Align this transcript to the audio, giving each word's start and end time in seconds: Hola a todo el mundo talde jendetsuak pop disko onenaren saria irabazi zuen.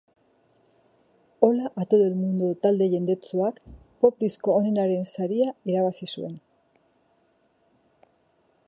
Hola 1.41 1.71
a 1.75 1.85
todo 1.85 2.07
el 2.07 2.15
mundo 2.15 2.57
talde 2.63 2.85
jendetsuak 2.93 3.55
pop 3.99 4.13
disko 4.23 4.57
onenaren 4.61 5.05
saria 5.15 5.53
irabazi 5.75 6.11
zuen. 6.15 6.37